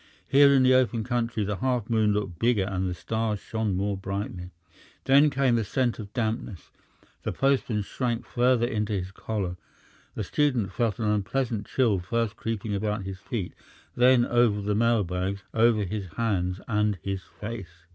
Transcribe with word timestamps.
Here 0.27 0.51
in 0.51 0.63
the 0.63 0.73
open 0.73 1.03
country 1.03 1.43
the 1.43 1.57
half 1.57 1.87
moon 1.87 2.11
looked 2.11 2.39
bigger 2.39 2.63
and 2.63 2.89
the 2.89 2.95
stars 2.95 3.39
shone 3.39 3.75
more 3.75 3.95
brightly. 3.95 4.49
Then 5.03 5.29
came 5.29 5.59
a 5.59 5.63
scent 5.63 5.99
of 5.99 6.11
dampness; 6.11 6.71
the 7.21 7.31
postman 7.31 7.83
shrank 7.83 8.25
further 8.25 8.65
into 8.65 8.93
his 8.93 9.11
collar, 9.11 9.57
the 10.15 10.23
student 10.23 10.71
felt 10.73 10.97
an 10.97 11.05
unpleasant 11.05 11.67
chill 11.67 11.99
first 11.99 12.35
creeping 12.35 12.73
about 12.73 13.03
his 13.03 13.19
feet, 13.19 13.53
then 13.95 14.25
over 14.25 14.59
the 14.61 14.73
mail 14.73 15.03
bags, 15.03 15.43
over 15.53 15.83
his 15.83 16.07
hands 16.17 16.59
and 16.67 16.97
his 17.03 17.21
face. 17.21 17.85